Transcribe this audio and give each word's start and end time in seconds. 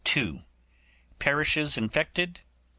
Parishes 1.19 1.77
infected, 1.77 2.39
1. 2.39 2.45